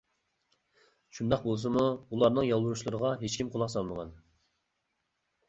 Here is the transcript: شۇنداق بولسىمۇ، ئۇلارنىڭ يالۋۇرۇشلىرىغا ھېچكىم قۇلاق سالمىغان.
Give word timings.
شۇنداق 1.17 1.43
بولسىمۇ، 1.49 1.83
ئۇلارنىڭ 2.15 2.47
يالۋۇرۇشلىرىغا 2.49 3.13
ھېچكىم 3.27 3.53
قۇلاق 3.59 3.71
سالمىغان. 3.77 4.17